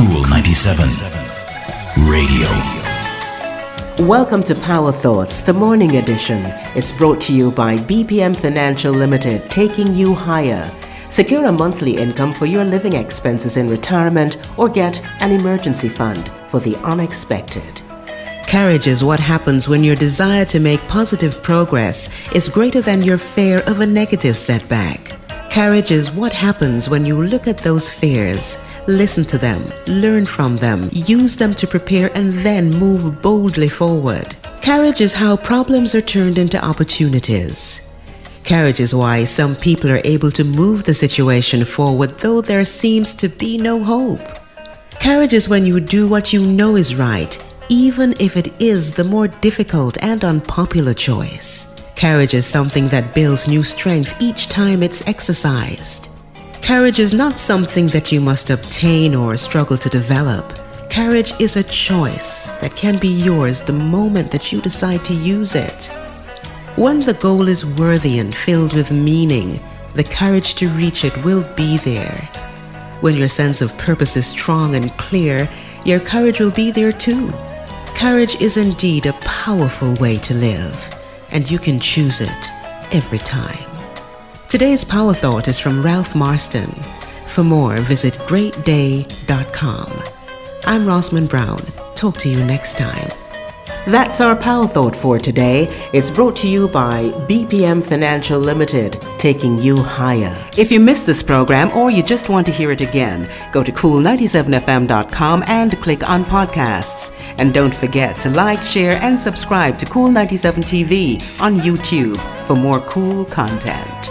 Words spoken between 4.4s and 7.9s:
to Power Thoughts, the morning edition. It's brought to you by